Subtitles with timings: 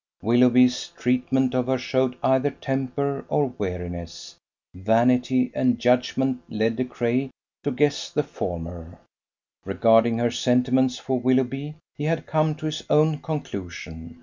[0.23, 4.35] Willoughby's treatment of her showed either temper or weariness.
[4.73, 7.29] Vanity and judgement led De Craye
[7.61, 8.97] to guess the former.
[9.63, 14.17] Regarding her sentiments for Willoughby, he had come to his own conclusion.